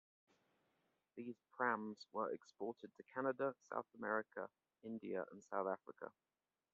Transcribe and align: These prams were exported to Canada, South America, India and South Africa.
These 1.15 1.35
prams 1.53 2.07
were 2.11 2.33
exported 2.33 2.89
to 2.97 3.03
Canada, 3.13 3.53
South 3.71 3.85
America, 3.95 4.47
India 4.83 5.23
and 5.31 5.43
South 5.43 5.67
Africa. 5.67 6.11